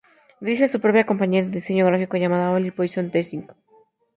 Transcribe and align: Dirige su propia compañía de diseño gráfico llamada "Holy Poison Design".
Dirige 0.39 0.67
su 0.67 0.81
propia 0.81 1.05
compañía 1.05 1.43
de 1.43 1.51
diseño 1.51 1.85
gráfico 1.85 2.17
llamada 2.17 2.49
"Holy 2.49 2.71
Poison 2.71 3.11
Design". 3.11 3.45